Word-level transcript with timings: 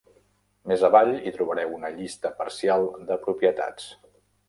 Més 0.71 0.85
avall 0.89 1.11
hi 1.31 1.35
trobareu 1.37 1.77
una 1.77 1.93
llista 1.99 2.35
parcial 2.43 2.91
de 3.13 3.23
propietats. 3.31 3.91